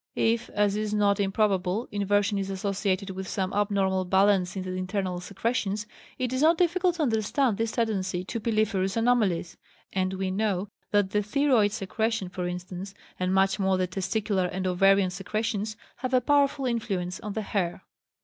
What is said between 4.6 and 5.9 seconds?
the internal secretions,